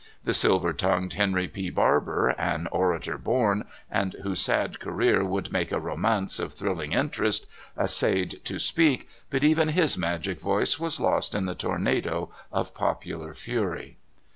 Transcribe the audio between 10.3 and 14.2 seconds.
voice was lost in the tornado of popular fury.